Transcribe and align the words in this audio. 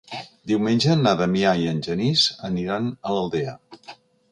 Diumenge 0.51 0.95
na 1.01 1.13
Damià 1.19 1.51
i 1.65 1.69
en 1.73 1.83
Genís 1.89 2.25
aniran 2.51 2.91
a 3.11 3.15
l'Aldea. 3.19 3.57